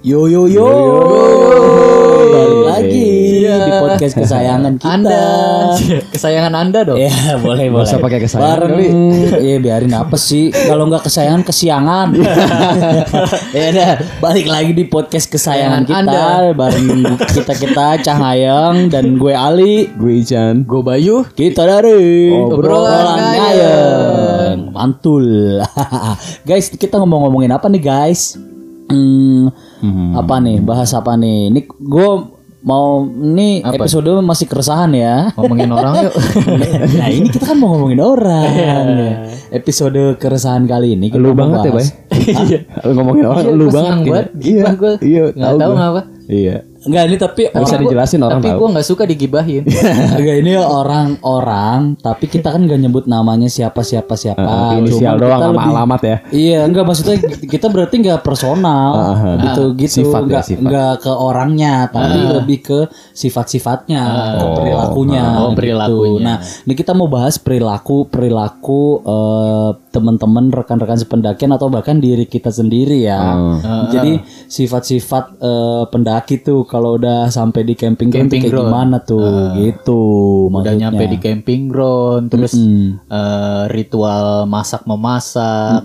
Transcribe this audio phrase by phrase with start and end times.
[0.00, 0.64] Yo yo yo.
[2.32, 3.12] Balik lagi
[3.44, 4.88] di podcast kesayangan kita.
[4.96, 5.24] Anda
[6.08, 6.96] kesayangan Anda dong.
[6.96, 7.12] Ya
[7.44, 7.84] boleh boleh.
[7.84, 9.44] usah pakai kesayangan Bareng, kali.
[9.52, 10.56] ya biarin apa sih?
[10.56, 12.16] Kalau nggak kesayangan kesiangan.
[13.52, 13.90] ya udah,
[14.24, 16.00] balik lagi di podcast kesayangan kita.
[16.00, 16.56] Anda.
[16.56, 19.92] Bareng kita kita Cahayang dan gue Ali.
[20.00, 20.64] Gue Ican.
[20.64, 21.28] Gue Bayu.
[21.28, 24.72] Kita dari Obrolan Ngayeng.
[24.72, 25.60] Mantul.
[26.48, 28.40] guys, kita ngomong-ngomongin apa nih, guys?
[28.90, 29.54] Hmm,
[30.14, 30.60] Apa nih?
[30.60, 31.48] Bahas apa nih?
[31.48, 32.08] Ini gue
[32.60, 35.32] mau ini episode masih keresahan ya.
[35.32, 36.14] Ngomongin orang yuk.
[36.98, 38.44] nah, ini kita kan mau ngomongin orang.
[39.50, 41.80] Episode keresahan kali ini kita Lu banget ya, Bay.
[41.80, 41.94] bahas-
[42.84, 44.26] Lu ngomongin orang lu Gua banget.
[44.38, 44.64] Iya.
[45.00, 45.76] Iya, Nggak tahu gua.
[45.76, 46.02] ngapa.
[46.26, 46.56] Iya.
[46.80, 48.58] Enggak ini tapi Nggak bisa orang dijelasin orang Tapi tahu.
[48.58, 49.62] gue nggak suka digibahin.
[50.16, 54.40] Enggak ini orang-orang tapi kita kan gak nyebut namanya siapa siapa siapa.
[54.40, 56.16] Eh, inisial doang kita sama lebih- alamat ya.
[56.30, 60.60] Iya, enggak maksudnya kita berarti enggak personal Ah, ah, gitu gitu Sifat ya, enggak sifat.
[60.62, 62.78] enggak ke orangnya, tapi lebih ke
[63.12, 64.02] sifat-sifatnya,
[64.34, 65.22] ke Oh, perilakunya.
[65.36, 65.56] oh, gitu.
[65.56, 66.20] perilakunya.
[66.22, 72.48] Nah, ini kita mau bahas perilaku perilaku eh, teman-teman rekan-rekan sependakian atau bahkan diri kita
[72.48, 73.20] sendiri ya.
[73.20, 73.90] Hmm.
[73.90, 74.12] Jadi
[74.46, 78.70] sifat-sifat eh, pendaki tuh kalau udah sampai di camping ground tuh Camping kayak ground.
[78.70, 79.26] gimana tuh?
[79.56, 80.02] Gitu
[80.46, 80.78] Udah maksudnya.
[80.80, 83.02] nyampe di camping ground, terus Mm.
[83.04, 85.82] eh, ritual masak memasak,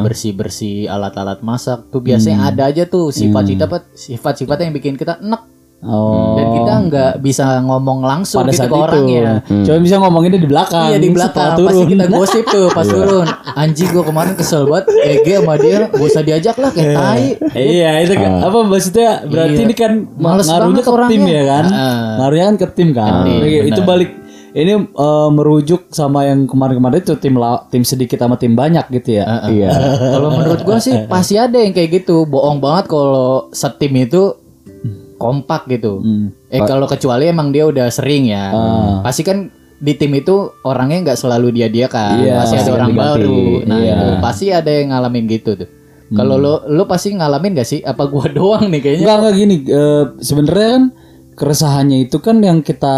[0.00, 5.57] bersih bersih alat-alat masak tuh biasanya ada aja tuh sifat-sifat sifat-sifat yang bikin kita enek
[5.80, 6.34] Oh.
[6.34, 8.82] dan kita nggak bisa ngomong langsung pada gitu saat ke itu.
[8.82, 9.22] orangnya.
[9.62, 10.84] Coba bisa ngomonginnya di belakang.
[10.84, 11.68] Iya di belakang turun.
[11.70, 13.26] pasti kita gosip tuh pas turun.
[13.54, 17.26] Anjing gua kemarin kesel banget EG sama dia gak usah diajak lah kayak tai.
[17.54, 19.64] iya itu kan apa maksudnya berarti Iya.
[19.64, 21.30] ini kan Males ngaruhnya ke tim orangnya.
[21.30, 21.98] ya kan Heeh.
[22.18, 24.10] ngaruhnya kan ke tim kan tim, Oke, itu balik
[24.50, 29.14] ini eh, merujuk sama yang kemarin-kemarin itu tim la- tim sedikit sama tim banyak gitu
[29.16, 29.70] ya Iya.
[30.10, 32.24] Kalau menurut gua sih pasti ada yang kayak gitu.
[32.24, 34.34] Bohong banget kalau setim itu
[35.18, 35.98] kompak gitu.
[35.98, 36.30] Hmm.
[36.48, 38.54] Eh kalau kecuali emang dia udah sering ya.
[39.02, 42.18] Pasti kan di tim itu orangnya nggak selalu dia dia kan.
[42.18, 43.20] Iya, pasti ada orang ganti-ganti.
[43.20, 43.42] baru.
[43.62, 43.92] Nah Iya.
[43.92, 45.68] itu pasti ada yang ngalamin gitu tuh.
[46.08, 47.80] Kalau lo lo pasti ngalamin gak sih?
[47.82, 49.02] Apa gua doang nih kayaknya?
[49.04, 50.84] enggak enggak gini eh, sebenarnya kan
[51.34, 52.96] keresahannya itu kan yang kita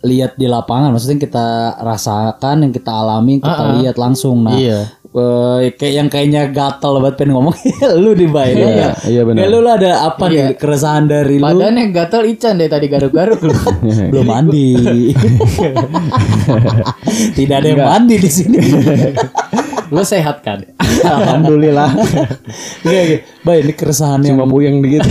[0.00, 1.46] lihat di lapangan maksudnya yang kita
[1.80, 4.88] rasakan yang kita alami yang kita lihat langsung nah Iya.
[5.14, 7.54] Eh, kayak yang kayaknya gatal banget pengen ngomong
[8.02, 9.46] lu di bay lu Iya, iya benar.
[9.46, 12.86] Kayak lu lah ada apa nih keresahan dari lu Badan yang gatel Ican deh tadi
[12.90, 13.54] garuk-garuk lu.
[14.10, 14.74] belum mandi
[17.38, 18.58] tidak ada yang mandi di sini
[19.94, 20.58] lu sehat kan?
[21.04, 21.94] Alhamdulillah.
[22.82, 23.16] Oke, oke.
[23.46, 25.06] Bay, ini keresahan yang Cuma puyeng dikit.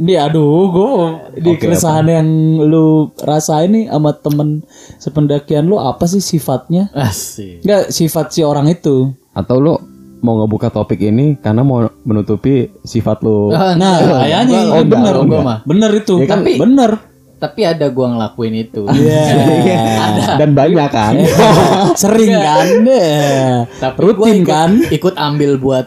[0.00, 0.92] Ini aduh gue
[1.38, 2.28] di keresahan yang
[2.62, 2.86] lu
[3.20, 4.64] rasain nih sama temen
[4.96, 7.60] sependakian lu apa sih sifatnya Asik.
[7.60, 9.76] Enggak sifat si orang itu Atau lu
[10.18, 13.48] mau ngebuka topik ini karena mau menutupi sifat lu.
[13.50, 15.58] Ah, nah kayaknya Gua- oh, bener gua mah.
[15.64, 16.38] bener itu Ya kan?
[16.40, 16.92] Tapi- bener
[17.36, 18.84] Tapi ada gua ngelakuin itu.
[18.92, 20.36] Iya.
[20.36, 21.14] Dan banyak kan.
[22.00, 23.64] sering kan Deh.
[23.76, 25.86] Tapi gua rutin ikut, kan ikut ambil buat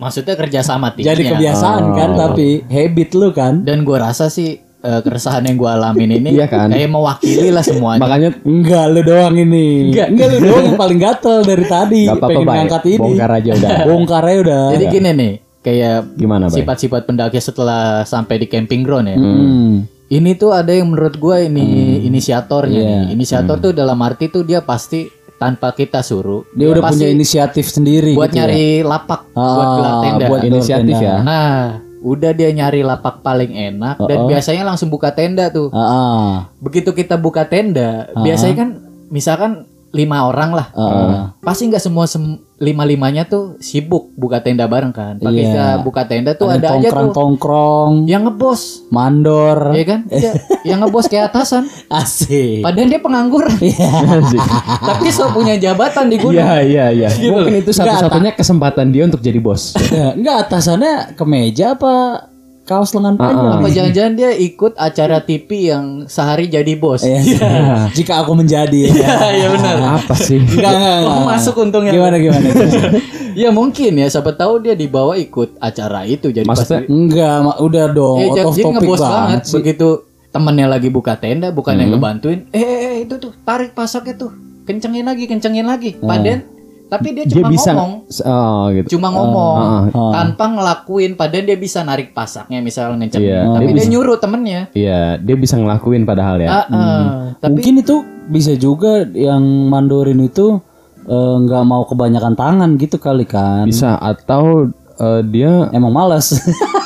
[0.00, 1.12] maksudnya kerja sama timnya.
[1.12, 5.76] jadi kebiasaan kan tapi habit lu kan Dan gua rasa sih eh, keresahan yang gua
[5.76, 6.68] alamin ini Iya kan?
[6.68, 8.00] kayak mewakili lah semuanya.
[8.00, 10.06] Makanya Enggak lu doang ini Enggak.
[10.08, 12.56] Enggak lu doang yang paling gatel dari tadi Gak apa-apa, Pengen Bay.
[12.56, 13.70] ngangkat ini Bongkar aja udah.
[13.88, 19.06] Bongkar aja udah Jadi gini nih, kayak gimana, sifat-sifat pendaki setelah sampai di camping ground
[19.06, 19.16] ya.
[19.16, 19.84] Hmm.
[20.08, 21.62] Ini tuh ada yang menurut gua ini
[22.02, 22.98] inisiatornya Iya.
[23.04, 23.14] nih.
[23.14, 25.06] Inisiator tuh dalam arti tuh dia pasti
[25.40, 28.44] tanpa kita suruh Dia udah pasti punya inisiatif sendiri buat gitu ya?
[28.44, 30.26] nyari lapak buat Ah, gelar tenda.
[30.28, 31.08] buat Inisiatif tenda.
[31.08, 31.14] ya.
[31.24, 31.56] Nah,
[32.00, 35.72] udah dia nyari lapak paling enak dan biasanya langsung buka tenda tuh.
[35.72, 36.28] Ah, ah.
[36.58, 38.68] Begitu kita buka tenda, biasanya kan
[39.08, 41.34] misalkan lima orang lah, Ah.
[41.40, 45.16] pasti nggak semua sem- lima limanya tuh sibuk buka tenda bareng kan.
[45.16, 45.30] Iya.
[45.32, 50.00] kita buka tenda tuh Ada ada, aja tongkrong tuh tongkrong yang ngebos, mandor ya kan?
[50.06, 51.64] Iya, yang ngebos kayak atasan.
[51.90, 53.56] asik Padahal dia pengangguran,
[54.92, 56.36] tapi so punya jabatan di gunung.
[56.36, 57.08] Iya, iya, iya.
[57.10, 59.74] Mungkin itu satu-satunya kesempatan dia untuk jadi bos.
[59.88, 62.28] Ya, enggak atasannya kemeja apa
[62.70, 67.02] kaos lengan panjang Apa jangan-jangan dia ikut acara TV yang sehari jadi bos?
[67.02, 67.90] Iya.
[67.98, 68.94] jika aku menjadi ya
[69.34, 69.76] Iya benar.
[69.98, 70.38] Apa sih?
[70.54, 71.18] enggak enggak, enggak.
[71.18, 71.90] Oh, masuk untungnya.
[71.90, 72.46] gimana gimana
[73.42, 77.86] Ya mungkin ya, siapa tahu dia dibawa ikut acara itu jadi Maksudnya pas enggak udah
[77.90, 79.54] dong eh, out jadi of topic banget banget sih.
[79.58, 79.88] begitu
[80.30, 82.46] temennya lagi buka tenda bukan yang ngebantuin.
[82.54, 84.30] Eh, eh, eh, itu tuh tarik pasaknya tuh.
[84.66, 85.98] Kencengin lagi, kencengin lagi.
[85.98, 86.46] Padahal
[86.90, 87.92] tapi dia Dia cuma bisa ngomong.
[88.10, 88.86] oh gitu.
[88.98, 90.12] Cuma ngomong ah, ah.
[90.18, 93.30] tanpa ngelakuin padahal dia bisa narik pasaknya misalnya ngencengin.
[93.30, 94.60] Iya, tapi dia dia, nyuruh temennya.
[94.74, 96.50] Iya, dia bisa ngelakuin padahal ya.
[96.50, 97.02] Ah, ah.
[97.38, 97.96] Tapi mungkin itu
[98.26, 100.58] bisa juga yang mandorin itu
[101.06, 106.34] eh, nggak mau kebanyakan tangan gitu kali kan Bisa atau eh, dia Emang males.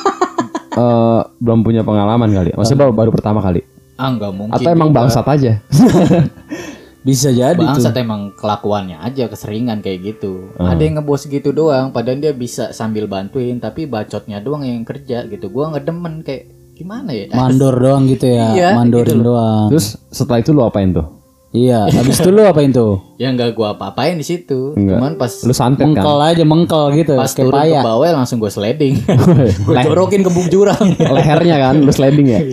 [0.81, 2.53] eh, belum punya pengalaman kali.
[2.53, 3.65] Maksudnya baru, baru pertama kali.
[3.97, 4.53] Ah nggak mungkin.
[4.53, 5.57] Atau emang bangsat aja.
[7.05, 7.69] Bisa jadi tuh.
[7.69, 10.49] Bangsat emang kelakuannya aja keseringan kayak gitu.
[10.57, 10.73] Ah.
[10.73, 15.29] Ada yang ngebos gitu doang, padahal dia bisa sambil bantuin, tapi bacotnya doang yang kerja
[15.29, 15.53] gitu.
[15.53, 17.29] Gua ngedemen kayak gimana ya?
[17.29, 18.57] Mandor doang gitu ya.
[18.57, 19.69] Iya, Mandorin doang.
[19.69, 21.24] Terus setelah itu lu apain tuh?
[21.55, 22.99] Iya, habis itu lu apain tuh?
[23.15, 24.75] Ya nggak gua apa-apain di situ.
[24.75, 24.99] Enggak.
[24.99, 25.95] Cuman pas Lu santet kan?
[25.95, 27.15] Mengkel aja, mengkel gitu.
[27.15, 27.79] pas turun paya.
[27.79, 28.99] ke bawah langsung gue sliding.
[29.71, 30.83] gue corokin ke buk jurang.
[31.15, 32.43] Lehernya kan, lu sliding ya?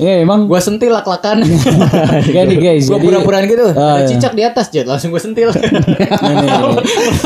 [0.00, 1.44] Iya, emang gue sentil lak-lakan.
[2.24, 3.68] Kayak nih guys, jadi pura-puraan gitu.
[3.76, 4.08] Ah, Ada iya.
[4.16, 5.52] cicak di atas jet, langsung gue sentil.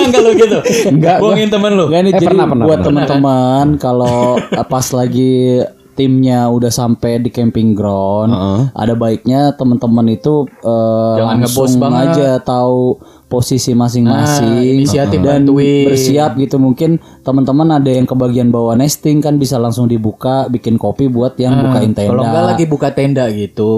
[0.02, 0.58] Enggak lo gitu.
[0.90, 1.86] Enggak, Bohongin temen lu.
[1.86, 5.62] Enggak nih Eh, jadi pernah, pernah, buat teman-teman kalau pas lagi
[5.98, 8.60] timnya udah sampai di camping ground, Heeh.
[8.72, 12.06] ada baiknya teman-teman itu eh, Jangan langsung ngebos banget.
[12.08, 12.78] aja tahu
[13.26, 15.84] posisi masing-masing Nah, inisiatif dan bantuin.
[15.84, 21.06] bersiap gitu mungkin teman-teman ada yang kebagian bawa nesting kan bisa langsung dibuka bikin kopi
[21.06, 22.06] buat yang bukain tenda.
[22.06, 23.72] Nah, Kalau enggak lagi buka tenda gitu,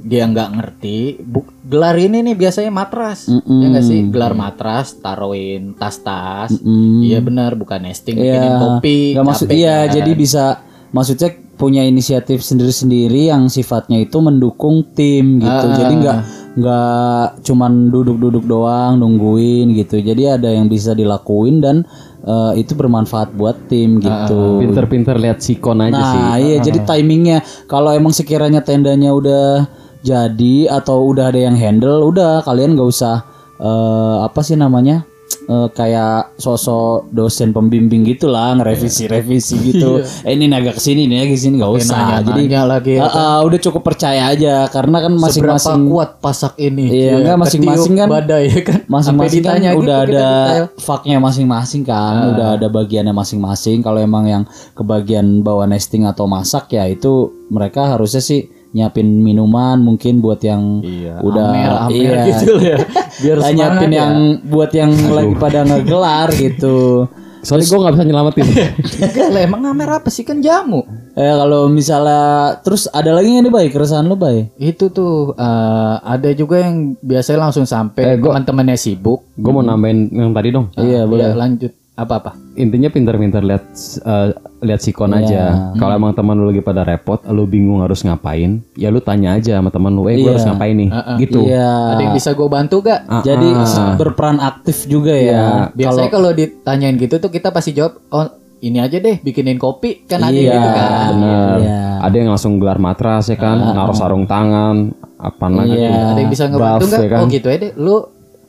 [0.00, 0.98] dia nggak ngerti.
[1.20, 3.58] Bu- gelar ini nih biasanya matras, Mm-mm.
[3.58, 4.00] ya nggak sih?
[4.06, 6.56] Gelar matras, taruhin tas-tas.
[6.56, 7.00] Mm.
[7.02, 8.32] Iya benar, bukan nesting, Iya.
[8.32, 8.98] bikinin kopi.
[9.12, 9.92] Nggak maksud iya kan.
[9.92, 10.44] jadi bisa
[10.88, 15.66] maksudnya punya inisiatif sendiri-sendiri yang sifatnya itu mendukung tim gitu.
[15.66, 15.74] Ah.
[15.74, 16.18] Jadi nggak
[16.56, 20.00] nggak cuman duduk-duduk doang nungguin gitu.
[20.00, 21.84] Jadi ada yang bisa dilakuin dan
[22.24, 24.60] eh, itu bermanfaat buat tim gitu.
[24.60, 26.20] Pinter-pinter lihat sikon aja sih.
[26.20, 29.68] Nah, iya jadi timingnya kalau emang sekiranya tendanya udah
[30.04, 33.24] jadi atau udah ada yang handle, udah kalian nggak usah
[33.58, 35.08] eh, apa sih namanya?
[35.46, 40.02] Eh, kayak sosok dosen pembimbing gitulah ngerevisi-revisi gitu.
[40.02, 42.02] eh ini nih agak ke sini nih agak ke sini nggak usah.
[42.20, 42.92] Jadi nanya lagi.
[42.92, 45.22] eh, eh, udah cukup percaya aja karena kan Seberapa
[45.54, 46.84] masing-masing kuat pasak ini?
[46.88, 48.78] Iya, Ya, enggak, masing-masing ketiup kan- badai ya kan.
[48.88, 53.78] masing-masing Sampai kan ditanya udah gitu, kita ada faknya masing-masing kan udah ada bagiannya masing-masing
[53.80, 54.42] kalau emang yang
[54.74, 57.12] kebagian bawa nesting atau masak ya itu
[57.48, 60.84] mereka harusnya sih nyiapin minuman mungkin buat yang
[61.24, 62.76] udah Amer, amer iya gitu ya.
[63.16, 63.98] Biar nyiapin ya.
[64.04, 64.14] yang
[64.44, 67.08] buat yang lagi pada ngegelar gitu
[67.40, 68.42] Soalnya gue gak bisa nyelamatin.
[69.30, 70.82] Lah, emang amer apa sih kan jamu?
[71.14, 75.94] eh kalau misalnya terus ada lagi nggak nih bay keresahan lo bay Itu tuh eh,
[76.02, 79.24] ada juga yang biasanya langsung sampai teman-temannya sibuk.
[79.32, 80.74] gue mau nambahin yang tadi dong.
[80.76, 82.36] iya boleh Ya, lanjut apa-apa?
[82.54, 83.64] Intinya pinter-pinter lihat
[83.98, 84.28] eh,
[84.60, 85.72] lihat sikon aja.
[85.74, 89.56] Kalau emang teman lu lagi pada repot, lu bingung harus ngapain, ya lu tanya aja
[89.56, 90.88] sama teman lu, eh gue harus ngapain nih,
[91.18, 91.44] gitu.
[91.44, 93.00] iya Ada yang bisa gue bantu gak?
[93.22, 93.48] jadi
[93.96, 98.28] berperan aktif juga ya Biasanya kalau ditanyain gitu tuh kita pasti jawab, oh
[98.58, 100.52] ini aja deh bikinin kopi kan ada Iya.
[100.52, 101.08] gitu kan.
[101.12, 101.56] Bener.
[101.60, 101.80] Iya.
[102.02, 105.76] Ada yang langsung gelar matras ya kan, naruh sarung tangan, apa lagi.
[105.76, 106.12] Iya.
[106.12, 107.00] Ada yang bisa ngebantu Buff, nggak?
[107.00, 107.20] ya kan?
[107.20, 107.72] Oh gitu aja deh.
[107.76, 107.96] Lu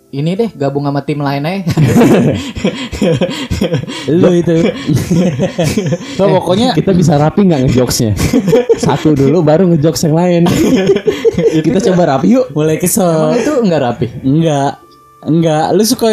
[0.08, 1.68] ini deh gabung sama tim lain aja.
[4.12, 4.56] lu itu
[6.16, 8.16] so, pokoknya Kita bisa rapi nggak ngejokesnya?
[8.80, 10.42] Satu dulu baru ngejokes yang lain.
[11.66, 12.50] Kita coba rapi yuk.
[12.52, 14.08] mulai kesel Emang itu enggak rapi.
[14.24, 14.72] enggak
[15.22, 16.08] enggak lu suka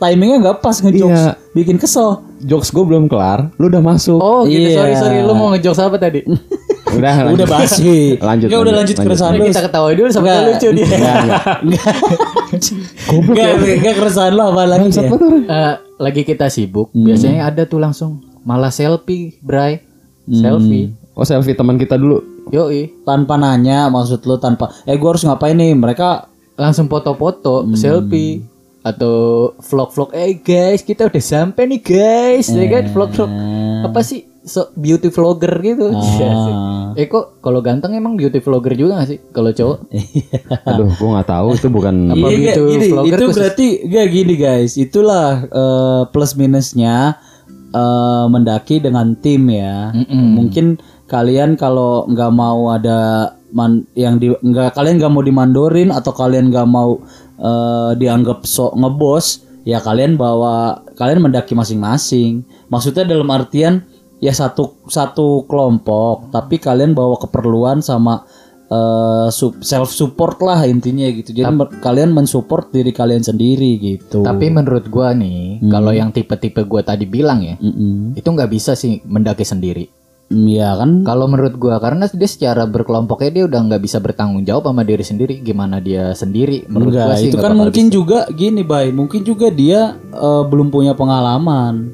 [0.00, 1.32] timingnya nggak pas ngejokes Iya.
[1.52, 4.14] bikin kesel Jokes gue belum kelar, lu udah masuk.
[4.14, 4.70] Oh gitu.
[4.70, 4.78] Iya.
[4.78, 5.18] Sorry sorry.
[5.26, 6.22] Lu mau ngejokes apa tadi?
[6.90, 7.48] Udah, udah lanjut.
[7.48, 9.04] basi Lanjut, Nggak, udah lanjut, lanjut lanjut.
[9.04, 10.46] keresahan lu kita ketawa dulu sampai Enggak.
[10.48, 10.86] lucu dia.
[13.08, 15.02] enggak enggak enggak keresahan lu apa lagi ya?
[15.04, 17.04] Eh, lagi kita sibuk, Hmm.
[17.04, 18.10] biasanya ada tuh langsung
[18.42, 19.82] malah selfie, Bray.
[20.24, 20.38] Hmm.
[20.38, 20.86] Selfie.
[21.12, 22.22] Oh selfie teman kita dulu.
[22.48, 23.04] Yoi.
[23.04, 27.76] tanpa nanya maksud lu tanpa eh gua harus ngapain nih mereka Langsung foto-foto, Hmm.
[27.76, 28.42] selfie
[28.80, 29.14] atau
[29.60, 33.30] vlog-vlog eh guys kita udah sampai nih guys ya kan vlog-vlog
[33.84, 35.92] apa sih so beauty vlogger gitu.
[36.18, 36.54] Iya sih.
[36.96, 39.78] eh kok kalau ganteng emang beauty vlogger juga gak sih kalau cowok?
[40.72, 41.94] Aduh, gue nggak tahu itu bukan.
[42.10, 43.36] Apa Iya, gitu, gini, vlogger itu khusus?
[43.38, 44.72] berarti gak gini guys.
[44.74, 47.20] Itulah eh, plus minusnya
[47.70, 49.92] eh, mendaki dengan tim ya.
[50.10, 56.12] Mungkin kalian kalau nggak mau ada man, yang di nggak kalian nggak mau dimandorin atau
[56.12, 56.98] kalian nggak mau
[57.38, 59.26] eh, dianggap sok ngebos
[59.64, 62.42] ya kalian bawa kalian mendaki masing-masing.
[62.68, 63.84] Maksudnya dalam artian
[64.18, 66.30] ya satu satu kelompok.
[66.30, 68.22] Tapi kalian bawa keperluan sama
[68.68, 69.28] eh
[69.64, 71.32] self support lah intinya gitu.
[71.32, 74.20] Jadi mer- kalian mensupport diri kalian sendiri gitu.
[74.20, 78.12] Tapi menurut gua nih kalau yang tipe-tipe gua tadi bilang ya Mm-mm.
[78.12, 79.88] itu nggak bisa sih mendaki sendiri.
[80.28, 80.90] Mm, Iya kan?
[81.08, 85.00] Kalau menurut gua karena dia secara berkelompoknya dia udah nggak bisa bertanggung jawab sama diri
[85.00, 85.40] sendiri.
[85.40, 86.68] Gimana dia sendiri?
[86.68, 88.92] Menurut enggak gua sih itu kan mungkin juga gini bay.
[88.92, 91.88] Mungkin juga dia eh, belum punya pengalaman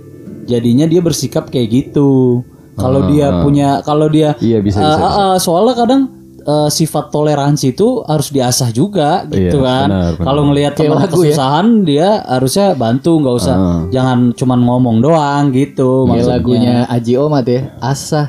[0.45, 2.41] jadinya dia bersikap kayak gitu
[2.75, 5.01] kalau dia punya kalau dia Iya bisa eh, bisa.
[5.01, 6.03] eh, eh, soalnya kadang
[6.41, 9.89] eh, sifat toleransi itu harus diasah juga gitu Iya, kan.
[10.19, 11.07] Kalau ngelihat teman ya.
[11.07, 13.57] kesusahan dia harusnya bantu nggak usah
[13.89, 16.35] jangan cuman ngomong doang gitu Kayak maksudnya.
[16.35, 17.61] lagunya Aji Omat ya.
[17.79, 18.27] Asah,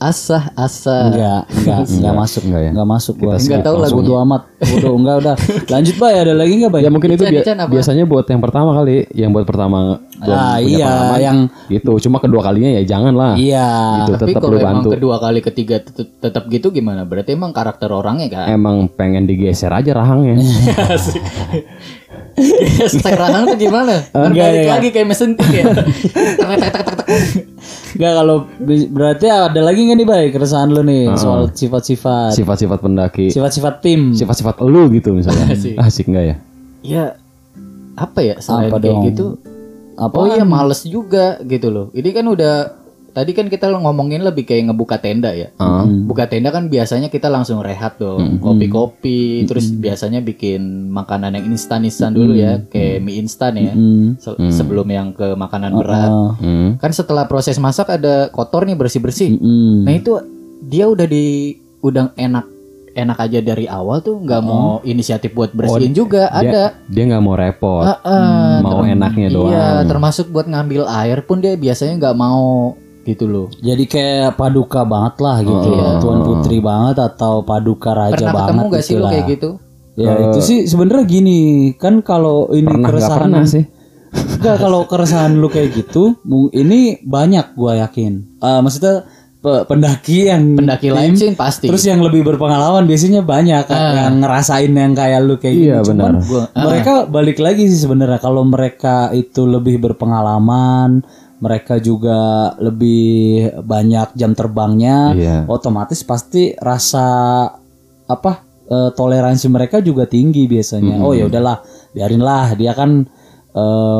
[0.00, 1.12] asah, asah.
[1.12, 2.70] Enggak, enggak, enggak masuk, enggak ya?
[2.72, 3.34] enggak masuk gua.
[3.36, 4.24] Enggak tahu lagu lagunya.
[4.24, 4.42] amat.
[4.58, 5.34] Bodoh, enggak udah.
[5.68, 6.80] Lanjut, Bay, ada lagi enggak, Bay?
[6.80, 7.24] Ya mungkin itu
[7.68, 11.38] biasanya buat yang pertama kali, yang buat pertama Ah, punya iya, pengalaman, yang
[11.72, 11.92] gitu.
[12.04, 13.32] Cuma kedua kalinya ya jangan lah.
[13.36, 14.04] iya.
[14.04, 14.88] Gitu, Tapi tetap kalau emang bantu.
[14.92, 17.04] kedua kali ketiga tetep, tetap gitu gimana?
[17.04, 18.46] Berarti emang karakter orangnya kan?
[18.48, 20.36] Emang pengen digeser aja rahangnya.
[22.92, 24.00] Stek rahang tuh gimana?
[24.10, 24.72] Enggak, Balik enggak.
[24.72, 25.64] lagi kayak mesin tik ya.
[25.70, 25.86] Tek,
[26.36, 27.08] tek, tek, tek, tek.
[27.92, 28.36] Enggak kalau
[28.88, 34.12] berarti ada lagi enggak nih, Bay, keresahan lu nih soal sifat-sifat Sifat-sifat pendaki, sifat-sifat tim.
[34.12, 35.50] sifat-sifat lu gitu misalnya.
[35.54, 35.74] Asik.
[35.76, 36.36] Asik enggak ya?
[36.80, 37.04] Ya
[37.94, 39.04] apa ya selain Apa kayak dong?
[39.06, 39.26] gitu?
[39.94, 40.14] Apa?
[40.16, 41.86] Oh iya males juga gitu loh.
[41.92, 42.54] Ini kan udah
[43.10, 45.50] tadi kan kita ngomongin lebih kayak ngebuka tenda ya.
[45.56, 45.82] Ah.
[45.84, 52.10] Buka tenda kan biasanya kita langsung rehat dong, kopi-kopi, terus biasanya bikin makanan yang instan-instan
[52.10, 53.72] dulu ya, kayak mie instan ya.
[53.72, 54.14] Hmm.
[54.16, 56.08] Se- Sebelum yang ke makanan berat.
[56.08, 56.32] Ah.
[56.36, 56.68] Hmm.
[56.76, 59.34] Kan setelah proses masak ada kotor nih bersih-bersih.
[59.34, 59.84] Hmm.
[59.84, 60.14] Nah itu
[60.60, 62.44] dia udah di udah enak
[62.90, 66.74] enak aja dari awal tuh nggak mau inisiatif buat bersihin juga ada.
[66.90, 69.54] Dia nggak mau repot, Ah, ah, mau enaknya doang.
[69.54, 72.74] Iya, termasuk buat ngambil air pun dia biasanya nggak mau
[73.10, 73.46] gitu loh.
[73.58, 75.88] Jadi kayak paduka banget lah gitu ya.
[75.98, 79.50] Tuan putri banget atau paduka raja Pernah banget ketemu gak sih gitu lo kayak gitu?
[79.94, 81.38] Ya itu sih sebenarnya gini
[81.74, 83.64] kan kalau ini Pernah keresahan pernah sih?
[84.10, 88.12] Enggak kalau keresahan lu kayak gitu, mung- ini banyak gua yakin.
[88.38, 89.06] Eh, maksudnya
[89.38, 91.64] pe- pendaki yang Pendaki lain sih pasti.
[91.64, 95.94] terus yang lebih berpengalaman biasanya banyak kan, yang ngerasain yang kayak lu kayak Iya, gitu.
[95.94, 96.26] Cuman benar.
[96.26, 101.06] Gua- mereka balik lagi sih sebenarnya kalau mereka itu lebih berpengalaman,
[101.40, 102.16] mereka juga
[102.56, 103.08] lebih
[103.58, 105.36] banyak jam terbangnya, Iya.
[105.46, 107.06] otomatis pasti rasa
[108.06, 108.32] apa
[108.66, 111.00] eh, toleransi mereka juga tinggi biasanya.
[111.00, 111.58] Oh ya udahlah,
[111.90, 113.02] biarinlah dia kan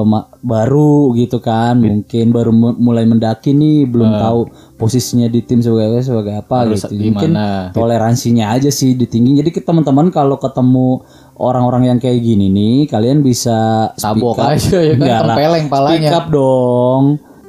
[0.04, 4.40] ma- baru gitu kan, mungkin baru mu- mulai mendaki nih, belum tahu
[4.78, 6.86] posisinya di tim sebagai sebagai apa gitu.
[6.86, 7.74] Mungkin gimana?
[7.74, 9.42] toleransinya aja sih ditinggi.
[9.42, 11.02] Jadi ke teman-teman kalau ketemu
[11.34, 14.54] orang-orang yang kayak gini nih, kalian bisa speak Tabok up.
[14.54, 15.22] aja ya kan, Enggak
[15.66, 15.98] palanya.
[15.98, 17.04] Speak up dong.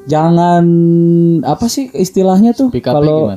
[0.10, 0.64] Jangan
[1.46, 3.30] apa sih istilahnya tuh kalau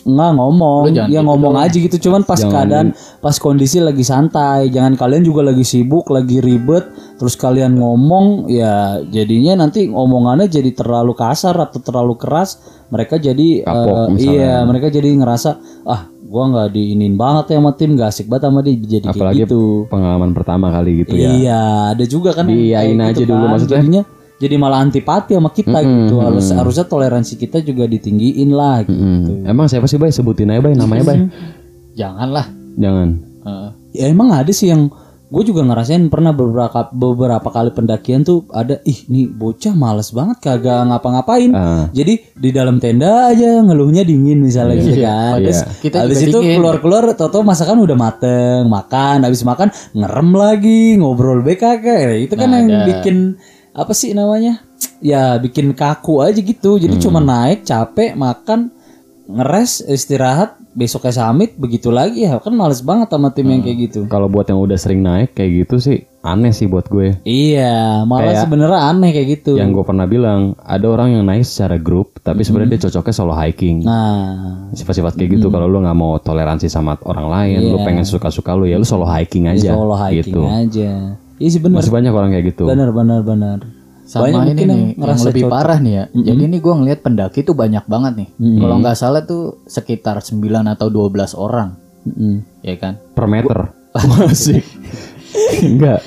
[0.00, 1.96] nggak ngomong, jangan ya gitu ngomong aja gitu.
[2.08, 4.72] Cuman pas keadaan, pas kondisi lagi santai.
[4.72, 6.88] Jangan kalian juga lagi sibuk, lagi ribet,
[7.20, 12.60] terus kalian ngomong, ya jadinya nanti omongannya jadi terlalu kasar atau terlalu keras.
[12.90, 14.34] Mereka jadi, Kapok eh, misalnya.
[14.34, 15.50] iya, mereka jadi ngerasa,
[15.86, 19.14] ah, gua nggak diinin banget ya sama tim, gak asik banget sama dia, jadi kayak
[19.14, 19.62] Apalagi gitu.
[19.86, 21.30] pengalaman pertama kali gitu ya.
[21.30, 21.62] Iya,
[21.94, 23.78] ada juga kan Diiyain kayak aja dulu maksudnya.
[23.78, 24.02] Jadinya
[24.40, 26.16] jadi malah antipati sama kita gitu.
[26.16, 28.96] Harus harusnya toleransi kita juga ditinggiin lah gitu.
[28.96, 29.44] Hmm.
[29.44, 30.08] Emang siapa sih bay?
[30.08, 31.28] Sebutin aja bay namanya bay.
[32.00, 32.48] Janganlah.
[32.80, 33.08] Jangan.
[33.44, 33.70] Heeh.
[34.00, 34.88] Ya emang ada sih yang
[35.30, 40.40] gue juga ngerasain pernah beberapa beberapa kali pendakian tuh ada ih nih bocah males banget
[40.40, 41.50] kagak ngapa-ngapain.
[41.52, 41.86] Ah.
[41.92, 45.36] Jadi di dalam tenda aja ngeluhnya dingin misalnya gitu kan.
[45.44, 51.44] Terus Kita habis itu keluar-keluar toto masakan udah mateng, makan, habis makan ngerem lagi, ngobrol
[51.44, 51.86] BKK.
[52.24, 53.36] Itu kan yang bikin
[53.80, 54.60] apa sih namanya?
[55.00, 56.76] Ya bikin kaku aja gitu.
[56.76, 58.68] Jadi cuma naik, capek, makan,
[59.24, 62.36] ngeres, istirahat, besoknya summit, begitu lagi ya.
[62.36, 64.00] Kan males banget sama tim yang kayak gitu.
[64.12, 67.16] Kalau buat yang udah sering naik kayak gitu sih aneh sih buat gue.
[67.24, 69.56] Iya, malah sebenarnya aneh kayak gitu.
[69.56, 73.32] Yang gue pernah bilang ada orang yang naik secara grup tapi sebenarnya dia cocoknya solo
[73.32, 73.80] hiking.
[73.88, 78.52] Nah, Sifat-sifat kayak gitu kalau lu nggak mau toleransi sama orang lain, lu pengen suka-suka
[78.52, 79.72] lu ya lu solo hiking aja.
[79.72, 80.42] solo hiking gitu.
[80.44, 80.92] aja.
[81.40, 81.80] Iya sih benar.
[81.80, 82.68] Masih banyak orang kayak gitu.
[82.68, 83.58] Benar benar benar.
[84.04, 85.54] Sama Banyak ini yang nih, yang ngerasa lebih cocok.
[85.54, 86.04] parah nih ya.
[86.10, 88.28] Jadi ini gue ngeliat pendaki tuh banyak banget nih.
[88.58, 90.34] Kalau nggak salah tuh sekitar 9
[90.66, 91.68] atau 12 orang.
[92.02, 92.34] Mm-mm.
[92.60, 92.98] Ya kan?
[93.14, 93.70] Per meter.
[93.94, 94.66] Masih.
[95.62, 96.02] Enggak.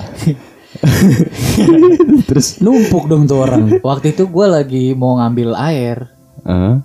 [2.28, 3.80] Terus Numpuk dong tuh orang.
[3.80, 6.12] Waktu itu gue lagi mau ngambil air.
[6.44, 6.84] ah,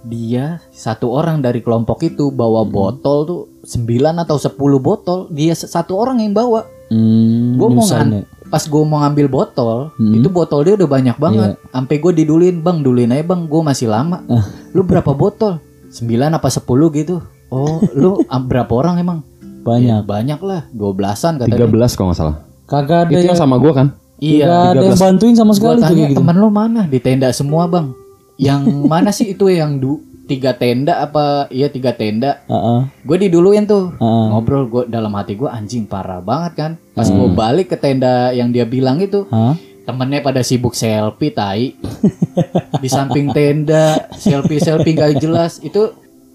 [0.00, 3.84] Dia satu orang dari kelompok itu bawa botol tuh 9
[4.16, 4.48] atau 10
[4.80, 5.28] botol.
[5.28, 6.64] Dia satu orang yang bawa.
[6.88, 8.22] Hmm, Gue mau ngan- ya.
[8.44, 11.50] pas gue mau ngambil botol, itu botol dia udah banyak banget.
[11.68, 13.50] Sampai gue didulin, "Bang, dulin aja, Bang.
[13.50, 14.22] Gue masih lama."
[14.70, 15.58] Lu berapa botol?
[15.90, 17.18] 9 apa 10 gitu.
[17.50, 19.18] Oh, lu berapa orang emang?
[19.64, 19.86] Banyak.
[19.86, 22.36] Ya, banyak lah, 12-an kata 13 kalau nggak salah.
[22.64, 23.86] Kagak ada Itu yang, sama gua kan?
[24.20, 24.72] Iya.
[24.72, 26.18] ada yang bantuin sama sekali tuh tanya gitu.
[26.20, 26.82] temen lu mana?
[26.86, 27.92] Di tenda semua, Bang.
[28.38, 32.80] Yang mana sih itu yang du tiga tenda apa iya tiga tenda Heeh.
[33.04, 34.26] gue diduluin tuh Heeh.
[34.32, 38.48] ngobrol gue dalam hati gue anjing parah banget kan pas gue balik ke tenda yang
[38.48, 39.52] dia bilang itu Hah?
[39.84, 41.76] temennya pada sibuk selfie tai
[42.82, 45.92] di samping tenda selfie selfie gak jelas itu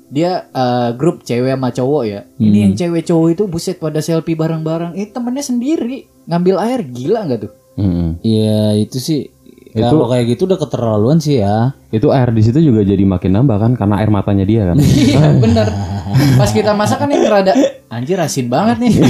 [0.10, 2.26] dia eh, grup cewek sama cowok ya.
[2.42, 4.98] Ini yang cewek cowok itu buset pada selfie bareng-bareng.
[4.98, 7.54] Eh temennya sendiri ngambil air gila nggak tuh?
[7.78, 8.18] Mm-mm.
[8.26, 9.30] Iya itu sih
[9.70, 11.78] kalau kayak gitu udah keterlaluan sih ya.
[11.94, 14.78] Itu air di situ juga jadi makin nambah kan karena air matanya dia kan.
[15.10, 15.68] Iya bener.
[16.42, 17.54] Pas kita masak kan yang rada
[17.94, 18.94] anjir asin banget nih.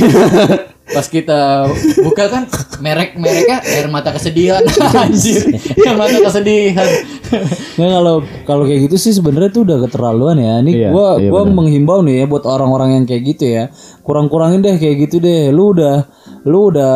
[0.90, 1.70] Pas kita
[2.02, 2.44] buka kan
[2.82, 4.60] merek mereknya air mata kesedihan
[5.06, 5.54] anjir.
[5.80, 6.88] Air mata kesedihan.
[7.78, 10.60] Nah kalau kalau kayak gitu sih sebenarnya tuh udah keterlaluan ya.
[10.66, 13.64] Ini Iya, gua iya gua menghimbau nih ya buat orang-orang yang kayak gitu ya.
[14.02, 15.54] Kurang-kurangin deh kayak gitu deh.
[15.54, 16.10] Lu udah
[16.48, 16.96] lu udah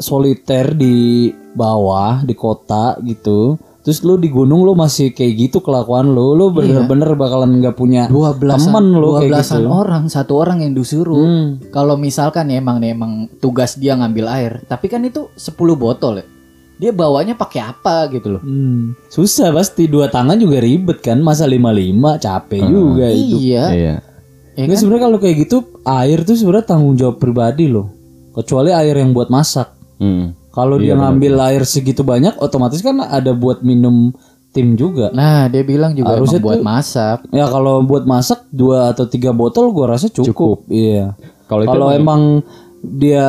[0.00, 3.56] soliter di bawah di kota gitu.
[3.86, 6.34] Terus lu di gunung lu masih kayak gitu kelakuan lu.
[6.34, 9.70] Lu bener-bener bakalan nggak punya Dua belasan, temen lu dua kayak belasan gitu.
[9.70, 11.22] orang, satu orang yang disuruh.
[11.22, 11.62] Hmm.
[11.70, 16.18] Kalau misalkan ya emang nih emang tugas dia ngambil air, tapi kan itu 10 botol
[16.18, 16.26] ya.
[16.82, 18.42] Dia bawanya pakai apa gitu loh.
[18.42, 18.98] Hmm.
[19.06, 21.22] Susah pasti dua tangan juga ribet kan.
[21.22, 23.38] Masa lima-lima capek juga itu.
[23.38, 23.64] Iya.
[23.70, 23.94] Iya.
[24.56, 24.76] Ya kan?
[24.76, 25.56] sebenarnya kalau kayak gitu
[25.86, 27.92] air tuh sebenarnya tanggung jawab pribadi loh.
[28.36, 29.72] Kecuali air yang buat masak.
[29.96, 30.36] Hmm.
[30.52, 34.12] Kalau dia ngambil air segitu banyak, otomatis kan ada buat minum
[34.52, 35.12] tim juga.
[35.12, 37.18] Nah, dia bilang juga Harusnya buat tuh- masak.
[37.28, 40.64] Ya kalau buat masak dua atau tiga botol, gua rasa cukup.
[40.68, 41.12] Iya.
[41.44, 42.40] Kalau itu Kalau emang
[42.80, 43.28] dia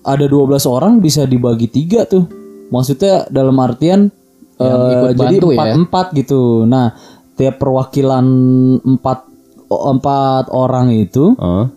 [0.00, 2.24] ada 12 orang bisa dibagi tiga tuh.
[2.68, 4.08] Maksudnya dalam artian
[4.56, 5.56] Yang eh, ikut jadi bantu ya.
[5.56, 6.40] empat empat gitu.
[6.64, 6.86] Nah
[7.34, 8.24] tiap perwakilan
[8.80, 9.18] empat
[9.88, 11.34] empat orang itu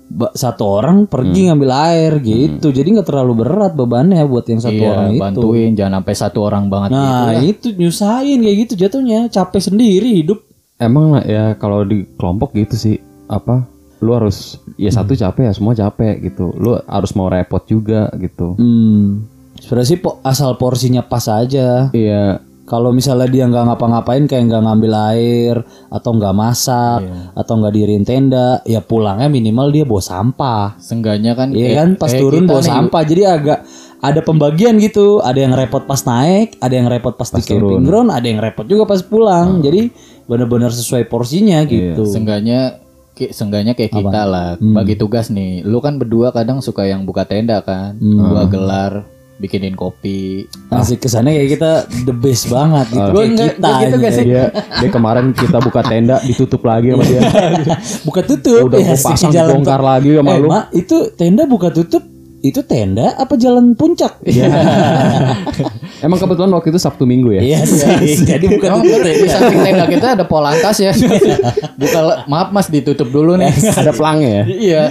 [0.08, 2.70] ba- satu orang pergi ngambil air gitu.
[2.70, 5.22] Jadi nggak terlalu berat bebannya buat yang satu Iya, orang itu.
[5.22, 7.02] bantuin jangan sampai satu orang banget gitu.
[7.02, 10.40] Nah itu nyusahin kayak gitu jatuhnya capek sendiri hidup.
[10.76, 13.66] Emang ya kalau di kelompok gitu sih apa
[13.98, 18.54] lu harus ya satu capek ya semua capek gitu lu harus mau repot juga gitu
[18.54, 19.26] Hmm.
[19.58, 21.90] Sebenarnya sih po- asal porsinya pas aja.
[21.92, 22.38] iya
[22.68, 25.56] Kalau misalnya dia nggak ngapa-ngapain kayak nggak ngambil air
[25.88, 27.00] atau nggak masak
[27.32, 30.76] atau nggak diriin tenda, ya pulangnya minimal dia bawa sampah.
[30.76, 33.02] Seenggaknya kan Iya kan pas kayak turun bawa nih, sampah.
[33.08, 33.60] Jadi agak
[34.04, 35.24] ada pembagian gitu.
[35.24, 38.68] Ada yang repot pas naik, ada yang repot pas, di camping ground, ada yang repot
[38.68, 39.64] juga pas pulang.
[39.64, 39.88] Jadi
[40.28, 42.04] benar-benar sesuai porsinya gitu.
[42.04, 42.84] Seenggaknya
[43.16, 44.76] kayak seenggaknya kayak kita lah Hmm.
[44.76, 45.64] bagi tugas nih.
[45.64, 48.28] Lu kan berdua kadang suka yang buka tenda kan, Hmm.
[48.28, 48.94] gua gelar,
[49.38, 50.44] bikinin kopi.
[50.68, 51.72] Masih kesannya kayak kita
[52.04, 53.06] the best banget gitu.
[53.08, 54.26] Gua Kayak enggak- kita gitu gak sih?
[54.26, 54.44] dia
[54.76, 57.22] dia kemarin kita buka tenda ditutup lagi sama dia
[58.08, 58.62] Buka tutup.
[58.66, 59.88] udah ya, pasang jalan dibongkar tol.
[59.88, 62.04] lagi sama Eh, lu Mak, itu tenda buka tutup
[62.40, 64.22] itu tenda apa jalan puncak?
[64.22, 64.46] Iya.
[66.06, 68.24] emang kebetulan waktu itu sabtu minggu ya Iya sih.
[68.24, 70.94] Jadi buka Emang tutup di samping tenda kita ada polantas ya.
[71.82, 73.50] Buka maaf Mas ditutup dulu nih.
[73.72, 74.84] ada pelangnya ya Iya.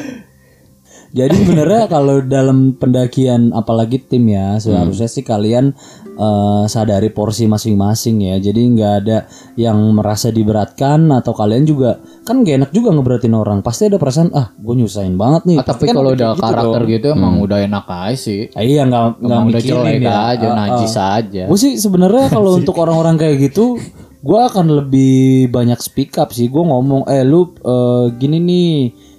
[1.16, 5.72] Jadi sebenarnya kalau dalam pendakian apalagi tim ya seharusnya sih kalian
[6.12, 8.36] eh, sadari porsi masing-masing ya.
[8.36, 9.24] Jadi nggak ada
[9.56, 13.64] yang merasa diberatkan atau kalian juga kan gak enak juga ngeberatin orang.
[13.64, 15.56] Pasti ada perasaan ah gue nyusahin banget nih.
[15.62, 16.92] Ah, tapi kan kalau udah gitu karakter dong.
[16.92, 18.40] gitu emang udah enak aja sih.
[18.52, 20.36] Ah, iya nggak nggak mikirin ya.
[20.36, 20.56] aja, ah.
[20.58, 21.42] najis aja.
[21.48, 23.80] Gue sih sebenarnya kalau untuk orang-orang kayak gitu,
[24.20, 26.52] gue akan lebih banyak speak up sih.
[26.52, 28.74] Gue ngomong, eh lu eh, gini nih,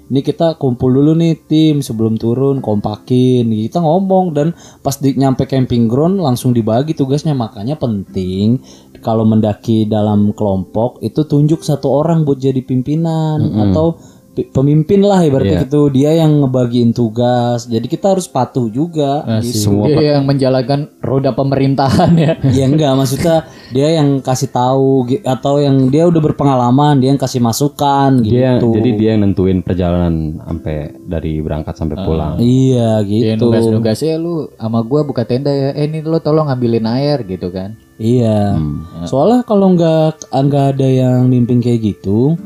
[0.07, 3.43] ini kita kumpul dulu nih tim sebelum turun, kompakin.
[3.43, 7.35] Kita ngomong dan pas di nyampe camping ground langsung dibagi tugasnya.
[7.35, 8.63] Makanya penting
[9.03, 14.16] kalau mendaki dalam kelompok itu tunjuk satu orang buat jadi pimpinan atau pi-
[14.53, 19.85] pemimpin lah ibaratnya gitu dia yang ngebagiin tugas jadi kita harus patuh juga gitu.
[19.87, 22.33] Dia yang menjalankan roda pemerintahan ya.
[22.57, 27.43] Ya enggak maksudnya dia yang kasih tahu atau yang dia udah berpengalaman, dia yang kasih
[27.43, 28.73] masukan dia gitu.
[28.73, 33.51] jadi dia yang nentuin perjalanan sampai dari berangkat sampai pulang Iya Dia gitu.
[33.51, 35.75] nugas-nugasnya lu sama gua buka tenda ya.
[35.75, 37.77] Eh ini lu tolong ngambilin air gitu kan.
[37.97, 38.55] Iya.
[38.55, 39.05] Hmm.
[39.05, 42.37] Soalnya kalau nggak nggak ada yang mimpin kayak gitu,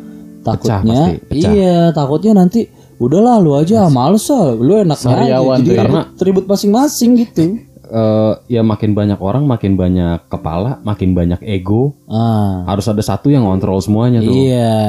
[0.41, 1.51] takutnya pasti, pecah.
[1.51, 2.60] iya, takutnya nanti
[2.97, 5.17] udahlah lu aja males ah, lu enaknya aja.
[5.17, 5.84] Sariawan Jadi ya.
[5.84, 7.41] ribut- ribut masing-masing gitu.
[7.84, 12.63] Eh, ya makin banyak orang makin banyak kepala makin banyak ego Ah.
[12.65, 14.80] harus ada satu yang ngontrol semuanya tuh Iya,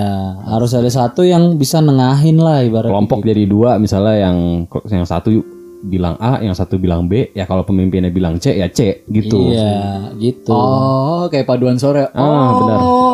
[0.47, 4.37] harus ada satu yang bisa nengahin lah ibarat kelompok jadi dua misalnya yang
[4.87, 5.35] yang satu
[5.83, 10.15] bilang A yang satu bilang B ya kalau pemimpinnya bilang C ya C gitu Iya,
[10.15, 10.55] gitu.
[10.55, 12.07] Oh, kayak paduan sore.
[12.07, 13.12] ah benar Oh.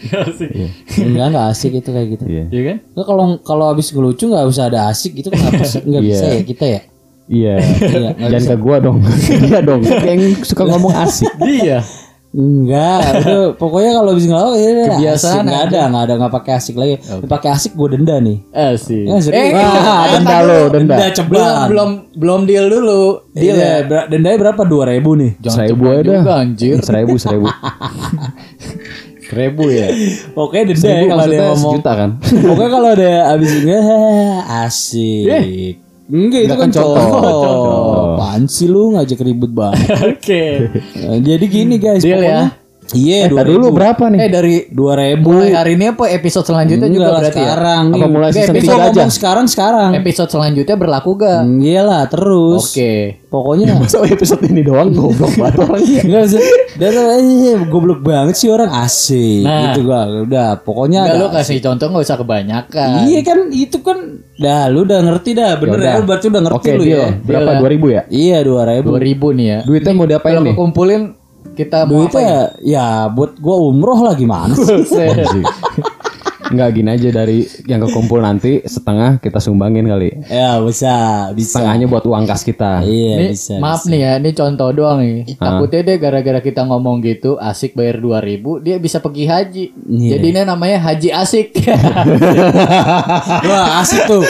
[0.00, 0.48] Ya sih.
[1.00, 2.24] Enggak, enggak asik itu kayak gitu.
[2.24, 2.44] iya.
[2.46, 2.76] Iya kan?
[3.00, 5.80] Kalau kalau habis ngelucu nggak usah ada asik gitu kenapa sih?
[5.80, 6.80] Nggak bisa ya kita ya?
[7.28, 7.54] Iya.
[7.60, 8.98] Iya, nggak dan ke gua dong.
[9.44, 11.28] Iya dong yang suka ngomong asik.
[11.38, 11.82] Dia.
[12.28, 15.44] enggak udah pokoknya kalau habis ngelawak ya Kebiasaan asik.
[15.44, 16.94] nggak ada nggak ada nggak pakai asik lagi.
[17.24, 18.36] Pakai asik gue denda nih.
[18.50, 19.00] Asik.
[19.02, 19.32] Ya, serius.
[19.34, 20.96] Eh, Wah, denda lo denda denda.
[21.00, 23.32] Belum ceban belum belum deal dulu.
[23.32, 24.60] deal ya ber- dendanya berapa?
[24.62, 25.40] Dua ribu nih.
[25.40, 26.36] Jangan seribu cepat aja juga dah.
[26.38, 26.74] anjir.
[26.78, 27.46] seribu seribu
[29.28, 29.88] Seribu ya.
[30.36, 31.72] Pokoknya denda ya kalau dia ngomong.
[31.76, 32.10] sejuta kan
[32.48, 33.72] Pokoknya kalau ada abis ini
[34.64, 35.74] asik.
[36.08, 37.04] Enggak itu kan contoh.
[38.16, 39.92] Apaan sih lu ngajak ribut banget.
[40.16, 40.44] Oke.
[41.04, 42.67] Nah, Jadi gini guys, Deal pokoknya ya.
[42.90, 45.28] Iya, dua Tadi dulu berapa nih Eh dari dua ribu.
[45.30, 47.44] mulai hari ini apa episode selanjutnya juga Enggak lah, berarti ya?
[47.44, 48.08] sekarang Apa nih.
[48.08, 49.02] mulai Enggak, season episode aja?
[49.10, 49.90] sekarang sekarang.
[49.94, 51.40] Episode selanjutnya berlaku gak?
[51.42, 52.62] Hmm, Iyalah terus.
[52.66, 52.92] Oke.
[53.28, 56.40] Pokoknya Masa episode ini doang goblok banget orangnya Enggak usah.
[56.74, 59.60] Dan eh, goblok banget sih orang asik Nah.
[59.68, 60.00] gitu gua.
[60.22, 62.88] Udah, pokoknya Enggak lu kasih contoh gak usah kebanyakan.
[63.04, 63.98] Iya kan itu kan
[64.34, 67.10] dah lu udah ngerti dah bener ya, lu berarti udah ngerti Oke lu deal ya.
[67.18, 67.60] Berapa Deal ya.
[67.60, 68.86] 2000 ya Iya 2000.
[68.86, 69.58] 2000 nih ya.
[69.62, 71.02] Duitnya mau diapain Kalau nih kumpulin
[71.58, 74.94] kita mau apa Duitnya ya buat gua umroh lah gimana sih?
[74.94, 75.26] ya?
[76.48, 81.60] Enggak gini aja dari yang kekumpul nanti setengah kita sumbangin kali ya bisa, bisa.
[81.60, 83.60] setengahnya buat uang kas kita Iya, Ini, bisa.
[83.60, 83.92] maaf bisa.
[83.92, 85.36] nih ya, ini contoh doang nih.
[85.36, 89.64] Takutnya deh gara-gara kita ngomong gitu, asik bayar 2000, dia bisa pergi haji.
[89.76, 90.10] Iya.
[90.16, 91.52] Jadi ini namanya haji asik.
[93.44, 94.24] Wah, asik tuh.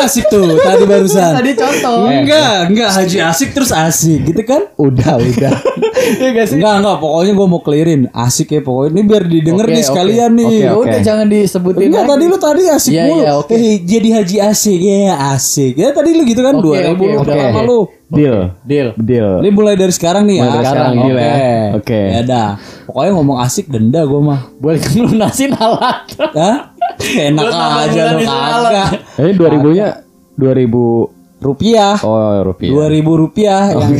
[0.00, 1.32] Asik tuh tadi barusan.
[1.34, 2.06] Tadi contoh.
[2.06, 4.62] Enggak, enggak haji asik terus asik gitu kan?
[4.74, 5.54] udah udah
[6.18, 6.56] Iya gak sih?
[6.56, 8.02] Enggak, enggak, pokoknya gua mau clearin.
[8.08, 8.90] Asik ya pokoknya.
[8.90, 9.88] Ini biar didengar Oke, nih oke.
[9.88, 10.46] sekalian nih.
[10.48, 10.84] Oke, Ya oke.
[10.84, 12.10] udah jangan disebutin Enggak, lagi.
[12.10, 13.18] tadi lu tadi asik Iya, mulu.
[13.18, 13.52] iya, oke.
[13.52, 14.98] Eh, jadi haji asik ya,
[15.32, 15.72] asik.
[15.74, 17.24] Ya tadi lu gitu kan Oke, 2000 oke, lu oke.
[17.24, 17.80] udah lama lu.
[18.08, 18.96] deal Deal.
[18.96, 20.54] deal Ini mulai dari sekarang nih Mulai ya.
[20.54, 21.28] dari sekarang, deal ya.
[21.28, 21.52] Oke.
[21.76, 22.00] Oke.
[22.08, 22.48] Ya dah.
[22.86, 24.40] Pokoknya ngomong asik denda gua mah.
[24.56, 25.96] Boleh ngelunasin alat.
[26.16, 26.56] Hah?
[27.28, 28.88] Enak aja lu kagak.
[29.18, 29.88] ini 2000 nya
[30.34, 31.94] 2000 Rupiah.
[32.02, 33.94] oh rupiah Dua ribu rupiah yang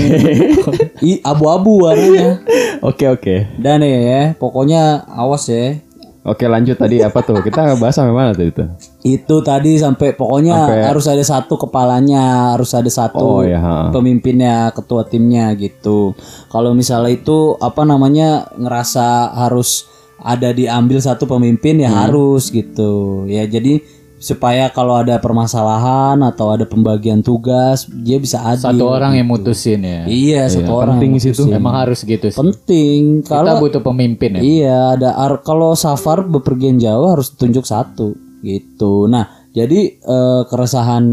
[1.06, 2.42] i- abu-abu warnanya.
[2.80, 5.78] oke oke Dan ya, pokoknya awas ya.
[6.20, 8.66] oke lanjut tadi apa tuh kita bahas sampai mana tadi tuh
[9.00, 13.76] Itu tadi sampai pokoknya Sampai- harus ada satu kepalanya, harus ada satu Oh, ya, ha.
[13.88, 16.18] pemimpinnya, ketua timnya gitu.
[16.48, 19.86] Kalau misalnya itu apa namanya ngerasa harus
[20.28, 21.84] ada diambil satu pemimpin Hmm.
[21.84, 23.24] ya harus gitu.
[23.24, 23.80] Ya jadi
[24.18, 28.74] supaya kalau ada permasalahan atau ada pembagian tugas dia bisa adil.
[28.74, 30.02] Satu orang yang mutusin ya.
[30.04, 30.98] Iya, satu orang.
[30.98, 31.42] penting yang sih itu.
[31.46, 31.56] mutusin.
[31.56, 32.36] Emang harus gitu sih.
[32.36, 34.40] Penting Kita kalau butuh pemimpin ya.
[34.42, 38.12] Iya, ada ar- kalau safar bepergian jauh harus tunjuk satu
[38.42, 39.06] gitu.
[39.06, 41.04] Nah, jadi eh, keresahan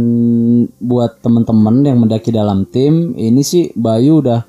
[0.78, 4.42] buat teman-teman yang mendaki dalam tim ini sih Bayu udah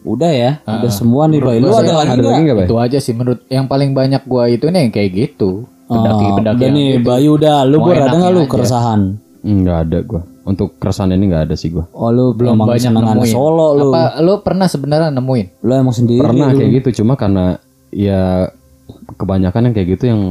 [0.00, 1.60] udah ya, udah semua nih Bayu.
[1.60, 2.40] Lu ada lagi ada lagi nggak?
[2.40, 2.66] nggak Bay?
[2.66, 5.68] Itu aja sih menurut yang paling banyak gua itu nih yang kayak gitu.
[5.86, 7.04] Pendaki-pendaki udah yang nih gitu.
[7.04, 7.56] Bayu udah.
[7.64, 9.00] Lu Bor, ada enaknya nggak lu keresahan?
[9.40, 12.90] Enggak ada gua untuk keresahan ini nggak ada sih gua Oh lu belum emang banyak
[12.90, 13.28] nemuin.
[13.28, 13.88] solo lu.
[13.90, 15.46] Apa lu pernah sebenarnya nemuin?
[15.60, 16.22] Lu emang sendiri.
[16.22, 16.58] pernah lu.
[16.58, 17.60] kayak gitu cuma karena
[17.90, 18.48] ya
[19.16, 20.22] kebanyakan yang kayak gitu yang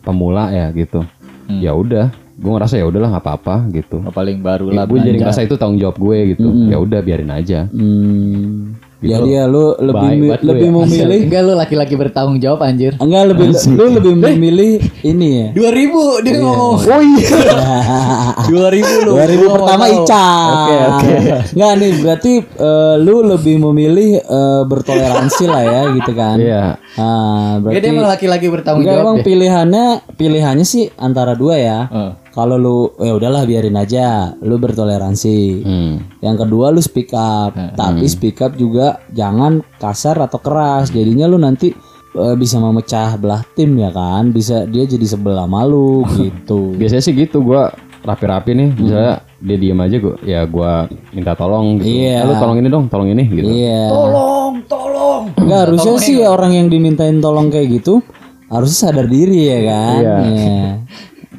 [0.00, 1.04] pemula ya gitu
[1.48, 4.84] ya udah gue ngerasa ya udahlah nggak apa-apa gitu paling baru lah.
[4.84, 8.74] gue jadi ngerasa itu tanggung jawab gue gitu ya udah biarin aja Hmm.
[9.06, 10.74] Jadi ya lu lebih mi- lebih ya.
[10.74, 12.92] memilih Enggak lu laki-laki bertanggung jawab anjir.
[12.96, 15.48] enggak lebih lu lebih memilih ini ya.
[15.52, 16.76] 2000 dia ngomong.
[16.80, 17.28] Oh iya.
[18.46, 19.12] 2000 lu.
[19.14, 20.26] 2000 pertama Ica.
[20.46, 21.14] Oke, oke.
[21.52, 26.36] Enggak nih berarti eh, lu lebih memilih eh, bertoleransi lah ya gitu kan.
[26.36, 29.24] iya Nah, Ya berarti dia emang laki-laki bertanggung jawab emang deh.
[29.24, 31.80] pilihannya pilihannya sih antara dua ya.
[31.86, 32.12] Heeh.
[32.30, 35.38] Kalau lu ya udahlah biarin aja, lu bertoleransi.
[35.60, 35.94] hmm.
[36.18, 40.90] Yang kedua lu speak up, tapi speak up juga jangan kasar atau keras.
[40.90, 41.70] Jadinya lu nanti
[42.12, 46.74] eh, bisa memecah belah tim ya kan, bisa dia jadi sebelah malu gitu.
[46.74, 47.62] biasanya sih gitu gue
[48.04, 50.70] rapi-rapi nih misalnya dia diem aja gue ya gue
[51.10, 52.20] minta tolong gitu Iya.
[52.20, 53.88] "Eh, lu tolong ini dong tolong ini gitu Iya.
[53.88, 55.22] Tolong, tolong.
[55.34, 58.02] Enggak harusnya sih orang yang dimintain tolong kayak gitu
[58.46, 59.98] harusnya sadar diri ya kan.
[59.98, 60.16] Iya.
[60.22, 60.78] Iya.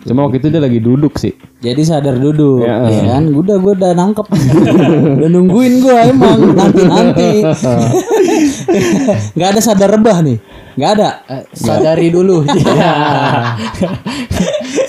[0.05, 2.85] cuma waktu itu dia lagi duduk sih Jadi sadar duduk, Iya.
[2.85, 3.25] ya kan?
[3.25, 4.25] Udah gue udah nangkep,
[5.17, 7.41] udah nungguin gue emang nanti nanti.
[9.33, 10.37] Gak ada sadar rebah nih,
[10.77, 11.09] nggak ada.
[11.25, 12.45] Eh, sadari dulu.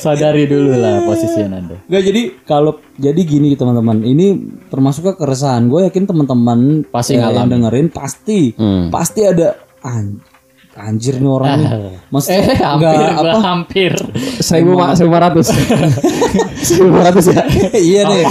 [0.08, 0.16] Iya.
[0.16, 1.76] sadari dulu lah posisinya Anda.
[1.82, 4.26] Gak jadi kalau jadi gini teman-teman, ini
[4.66, 5.66] termasuk ke keresahan.
[5.66, 7.50] Gue yakin teman-teman Pasti eh, yang ngalamin.
[7.52, 8.88] dengerin pasti Hmm.
[8.88, 10.22] pasti ada an-
[10.78, 11.70] anjir nih orang nih.
[12.12, 13.38] Mas Eh, hampir apa?
[13.38, 13.92] hampir.
[14.38, 15.46] seribu ma- seribu lima ratus
[16.58, 17.42] seribu lima ratus ya
[17.88, 18.22] iya nih.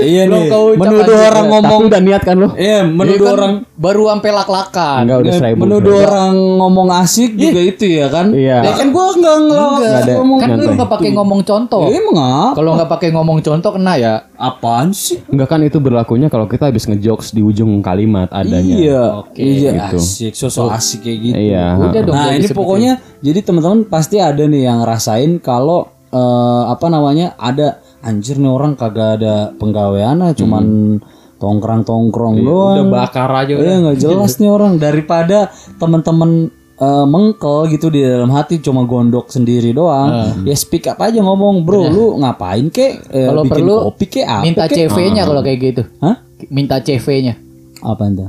[0.00, 0.48] iya Belum nih.
[0.48, 4.02] kau ucap Menuduh orang ngomong udah niat kan lu Iya, Ini menuduh kan orang baru
[4.08, 4.98] sampai lak-lakan.
[5.04, 8.26] enggak udah Eh, seribu menuduh orang ngomong asik juga itu ya kan?
[8.30, 8.58] Iya.
[8.62, 10.12] Ya kan gua enggak Nggak ada.
[10.16, 11.82] ngomong Kan lu nggak pakai ngomong contoh.
[11.84, 12.50] Ya, emang?
[12.54, 14.14] Kalau nggak pakai ngomong contoh kena ya.
[14.34, 15.20] Apaan sih?
[15.26, 18.74] Enggak kan itu berlakunya kalau kita habis ngejokes di ujung kalimat adanya.
[18.74, 19.98] Iya, iya gitu.
[19.98, 21.36] asik, sosok asik kayak gitu.
[21.36, 21.66] Iya.
[21.76, 22.14] Udah dong.
[22.14, 26.20] Nah ini pokoknya jadi teman-teman pasti ada nih yang ngerasain kalau eh,
[26.66, 30.64] apa namanya ada anjir nih orang kagak ada penggawean cuman
[31.36, 32.86] tongkrang tongkrong doang.
[32.86, 38.28] udah bakar aja Iya nggak jelas nih orang daripada teman-teman eh, mengkel gitu di dalam
[38.28, 40.08] hati cuma gondok sendiri doang
[40.42, 44.24] ya speak up aja ngomong bro lu ngapain kek Eh, Kalau bikin perlu, kopi kek
[44.24, 44.64] apa Minta?
[44.66, 45.82] CV-nya kalau kayak gitu.
[45.98, 46.16] Hah?
[46.46, 47.34] Minta CV-nya.
[47.76, 48.24] apa ente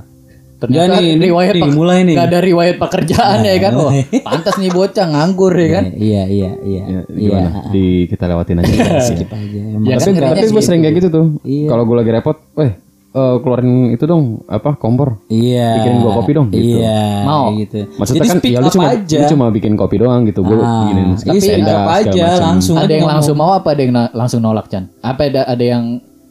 [0.56, 2.16] Ternyata Ya, nih, ini- riwayat nih, mulai nih.
[2.16, 3.74] Gak ada riwayat pekerjaan ya kan.
[3.76, 3.92] Oh,
[4.22, 5.84] pantas nih bocah nganggur ya kan.
[6.08, 7.50] iya iya iya Ya, iya gimana?
[7.70, 8.72] Di kita lewatin aja.
[9.02, 9.62] skip aja.
[9.62, 11.26] Ya kan tapi ngerinya tapi gue sering kayak gitu tuh.
[11.42, 11.68] Iya.
[11.68, 12.72] Kalau gue lagi repot, eh
[13.12, 15.24] eh, keluarin itu dong apa kompor.
[15.28, 16.78] iya Bikinin gua kopi dong, gitu.
[16.78, 17.48] iya Mau.
[17.54, 20.40] gitu Maksudnya Jadi kan speak ya lu cuma aja lu cuma bikin kopi doang gitu.
[20.42, 23.82] Gue Ah, bikinin iya, tenda, speak up aja langsung Ada yang langsung mau apa ada
[23.82, 24.92] yang langsung nolak Chan?
[25.00, 25.84] Apa ada ada yang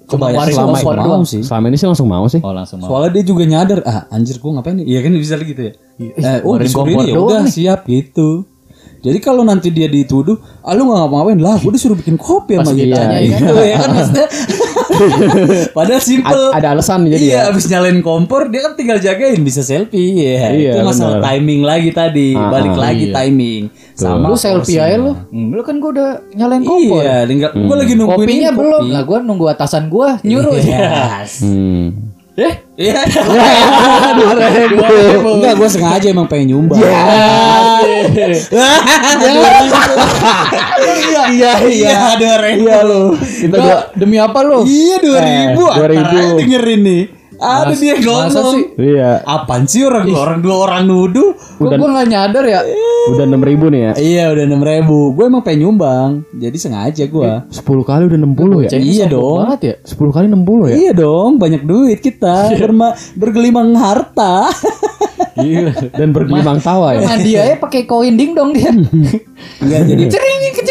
[0.09, 1.25] waris selama kompor mau doang?
[1.25, 2.41] sih Selama ini sih langsung mau sih.
[2.45, 2.89] Oh langsung mau.
[2.93, 4.87] Soalnya dia juga nyadar, ah anjir gua ngapain nih?
[4.87, 5.73] Iya kan bisa gitu ya.
[6.01, 8.45] Eh, oh kompor ini ya udah siap gitu.
[9.05, 12.65] Jadi kalau nanti dia dituduh, ah lu gak ngapa-ngapain lah, gua disuruh bikin kopi sama
[12.65, 12.89] Pas gitu.
[12.89, 14.27] ditanya, ya Gitu ya kan maksudnya.
[15.77, 16.43] Padahal simple.
[16.49, 17.51] A- ada alasan jadi iya, ya.
[17.53, 20.49] abis nyalain kompor dia kan tinggal jagain bisa selfie ya.
[20.51, 21.27] Iya, itu masalah benar.
[21.31, 23.63] timing lagi tadi, Ah, balik ah, lagi timing.
[23.93, 25.13] Sama Lu selfie aja lu.
[25.29, 27.03] Hmm, Lu kan gua udah nyalain kompor.
[27.03, 28.81] Iya, tinggal gua lagi nungguin Kopinya ini belum.
[28.81, 28.91] kopi.
[28.91, 30.57] Lah gua nunggu atasan gua nyuruh.
[30.57, 31.45] Yes.
[31.45, 31.87] Hmm.
[32.35, 33.07] Eh, Iya.
[35.39, 36.83] Enggak, gue sengaja emang pengen nyumbang.
[36.83, 36.91] Iya,
[41.31, 42.67] iya, iya, dua ribu.
[42.67, 43.15] Iya lu.
[43.15, 44.67] Kita Nggak, demi apa lu?
[44.67, 45.63] Iya, dua ribu.
[45.71, 46.03] Eh, 2000.
[46.03, 47.03] Antara dengerin nih.
[47.45, 48.55] Ada dia Masa ngomong.
[48.57, 48.65] sih?
[48.81, 49.11] Iya.
[49.21, 51.37] Apaan sih orang orang dua orang nuduh?
[51.61, 52.61] Gua, gua gak nyadar ya.
[53.05, 53.93] Udah 6000 nih ya.
[53.95, 55.13] Iya, udah enam ribu.
[55.13, 56.25] Gue emang pengen nyumbang.
[56.33, 57.33] Jadi sengaja gue.
[57.53, 58.69] 10 kali udah 60 ya.
[58.73, 59.39] Ceng, Iya dong.
[59.45, 59.75] Banget ya.
[59.85, 60.75] 10 kali 60 ya.
[60.75, 64.49] Iya dong, banyak duit kita berma bergelimang harta.
[65.35, 65.73] Gila.
[65.93, 67.05] Dan bergelimang tawa ya.
[67.05, 68.73] Mandi aja pakai koin ding dong dia.
[69.61, 70.03] Enggak jadi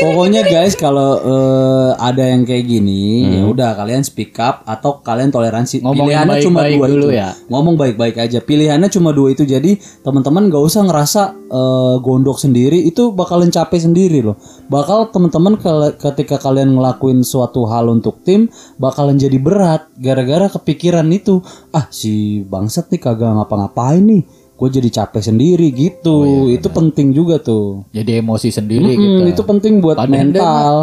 [0.03, 5.29] pokoknya guys kalau eh, ada yang kayak gini ya udah kalian speak up atau kalian
[5.29, 5.79] toleransi.
[5.79, 7.15] Ngomongin pilihannya cuma baik-baik dua dulu itu.
[7.15, 7.29] ya.
[7.47, 8.39] ngomong baik-baik aja.
[8.39, 9.43] Pilihannya cuma dua itu.
[9.43, 12.83] Jadi teman-teman gak usah ngerasa eh, gondok sendiri.
[12.83, 14.35] Itu bakalan capek sendiri loh.
[14.67, 21.05] Bakal teman-teman kal- ketika kalian ngelakuin suatu hal untuk tim bakalan jadi berat gara-gara kepikiran
[21.11, 21.39] itu.
[21.69, 24.23] Ah si bangsat nih kagak ngapa-ngapain nih.
[24.53, 26.47] Gue jadi capek sendiri gitu.
[26.47, 27.83] Itu penting juga tuh.
[27.91, 29.21] Jadi emosi sendiri Hmm, gitu.
[29.29, 30.73] itu penting buat Padahal mental.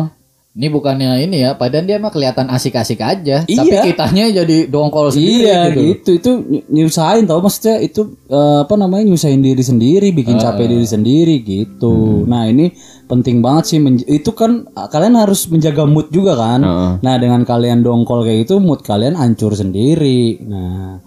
[0.51, 3.55] Ini bukannya ini ya, padahal dia mah kelihatan asik-asik aja, Iya.
[3.55, 5.81] tapi kitanya jadi dongkol sendiri Iya gitu.
[5.87, 6.11] gitu.
[6.11, 10.51] Itu ny- nyusahin tau maksudnya itu eh, apa namanya nyusahin diri sendiri, bikin Ah.
[10.51, 12.27] capek diri sendiri gitu.
[12.27, 12.27] Hmm.
[12.27, 12.75] Nah ini
[13.07, 13.79] penting banget sih.
[14.11, 16.61] itu kan kalian harus menjaga mood juga kan.
[16.61, 16.91] Heeh.
[16.99, 20.43] Nah dengan kalian dongkol kayak gitu, mood kalian hancur sendiri.
[20.43, 20.99] Nah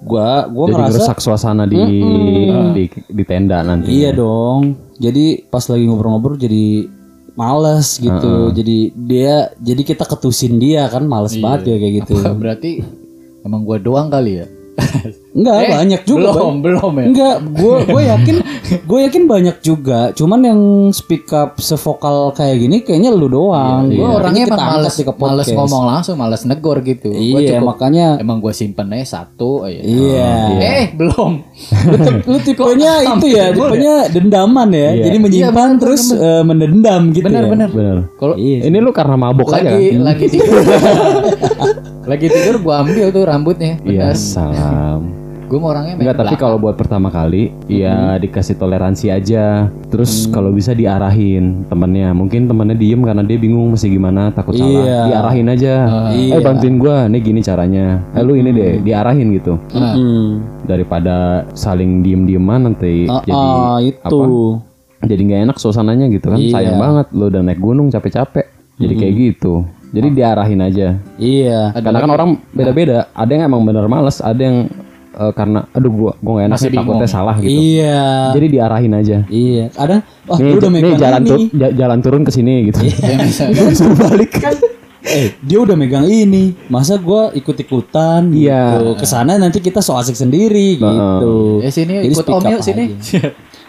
[0.00, 1.76] gua gua Jadi ngerasa suasana di,
[2.72, 4.00] di di tenda nanti.
[4.00, 4.90] Iya dong.
[5.02, 6.86] Jadi pas lagi ngobrol-ngobrol jadi
[7.34, 8.54] males gitu.
[8.54, 11.42] Jadi dia jadi kita ketusin dia kan males Iya.
[11.42, 12.14] banget ya kayak gitu.
[12.42, 12.70] Berarti
[13.42, 14.46] emang gua doang kali ya.
[15.32, 16.28] Enggak Eh, banyak juga.
[16.28, 16.56] belum, Bang.
[16.60, 17.04] belum ya.
[17.08, 18.36] Enggak, gue gue yakin
[18.82, 20.00] gue yakin banyak juga.
[20.12, 23.88] Cuman yang speak up sevokal kayak gini kayaknya lu doang.
[23.88, 27.08] Gue Gua orangnya emang males, ke males ngomong langsung, males negor gitu.
[27.08, 29.80] Iya, cukup- makanya emang gue simpen aja satu aja.
[29.80, 30.32] iya.
[30.52, 31.32] Eh, belum.
[31.88, 35.00] Lu, tip- lu tipenya itu ya, tipenya dendaman ya.
[35.00, 37.48] Jadi menyimpan terus eh, mendendam gitu Benar, ya.
[37.48, 37.68] benar.
[37.70, 37.96] Bener.
[38.14, 38.68] Kalau Iya.
[38.68, 39.72] Ini lu karena mabok aja kan?
[39.72, 40.60] lagi lagi tidur.
[42.10, 43.80] lagi tidur gua ambil tuh rambutnya.
[43.80, 44.16] Iya, Benar.
[44.18, 45.21] salam.
[45.52, 49.68] Gue mau orangnya Enggak, tapi kalau buat pertama kali ya dikasih toleransi aja.
[49.92, 52.16] Terus kalau bisa diarahin temennya.
[52.16, 54.64] Mungkin temennya diem karena dia bingung mesti gimana, takut Iya.
[54.64, 55.04] salah.
[55.12, 55.74] Diarahin aja.
[56.16, 56.32] iya.
[56.32, 58.00] Eh bantuin gua, nih gini caranya.
[58.16, 59.60] Eh lu ini deh, diarahin gitu.
[59.76, 60.40] Hmm.
[60.64, 64.56] Daripada saling diem-dieman nanti Ah, jadi ah, itu.
[65.04, 66.40] jadi nggak enak suasananya gitu kan.
[66.40, 66.52] Iya.
[66.56, 68.48] Sayang banget lu udah naik gunung capek-capek.
[68.80, 69.68] Jadi kayak gitu.
[69.92, 70.96] Jadi diarahin aja.
[71.20, 71.76] Iya.
[71.76, 73.12] Karena kan orang beda-beda.
[73.12, 74.72] Ada yang emang bener males, ada yang
[75.12, 77.52] eh, karena aduh gua gua gak enak Masih sih takutnya salah gitu.
[77.52, 78.06] Iya.
[78.32, 79.18] Jadi diarahin aja.
[79.26, 79.64] Iya.
[79.70, 81.28] Kadang wah nih, udah nih megang jalan ini.
[81.28, 82.78] tur- ja- jalan turun ke sini gitu.
[83.02, 83.62] Ya, misalnya.
[83.72, 84.56] Suruh balik kan.
[85.02, 86.54] Eh, dia udah megang ini.
[86.66, 88.78] Masa gua ikut-ikutan Iya.
[88.78, 88.86] gitu.
[88.96, 91.58] Ke sana nanti kita so asik sendiri gitu.
[91.58, 92.84] Eh sini Jadi ikut om yuk sini.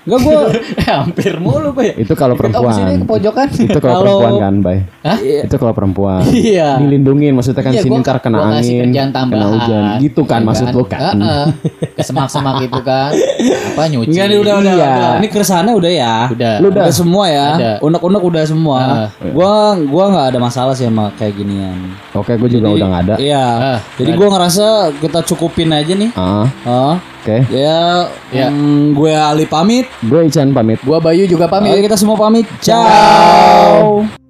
[0.03, 1.95] Enggak gua Eh, hampir mulu pak.
[1.95, 3.07] Itu kalau om sini ke perempuan.
[3.07, 3.47] pojokan.
[3.49, 4.77] Itu kalau perempuan kan, Bay.
[4.99, 5.17] Hah?
[5.17, 6.21] Itu kalau perempuan.
[6.27, 6.75] Iya.
[6.77, 9.47] Dilindungin maksudnya kan Iya, sini ntar kena gua ngasih angin, kena tambahan.
[9.49, 9.83] hujan.
[9.99, 11.15] Gitu kan Iya maksud lu kan.
[11.15, 11.45] Heeh.
[11.93, 13.11] Ke semak-semak itu kan.
[13.69, 14.11] Apa nyuci.
[14.11, 14.85] Enggak nih udah udah, Iya.
[14.91, 15.11] udah.
[15.17, 16.15] Ini keresahannya udah ya.
[16.29, 16.53] Udah.
[16.59, 17.47] Lu udah semua ya.
[17.79, 18.79] Unek-unek udah semua.
[19.25, 21.79] Gua gua nggak ada masalah sih sama kayak ginian.
[22.11, 23.15] Oke, gue juga udah nggak ada.
[23.17, 23.45] Iya.
[23.95, 26.11] Jadi gua ngerasa kita cukupin aja nih.
[26.13, 26.95] Ah, Oh.
[27.23, 27.37] Oke.
[27.49, 28.47] Ya, Ya.
[28.51, 29.87] mm, gue Ali pamit.
[30.03, 30.83] Gue Ican pamit.
[30.83, 31.71] Gua Bayu juga pamit.
[31.71, 32.43] Oke, kita semua pamit.
[32.59, 34.22] Ciao.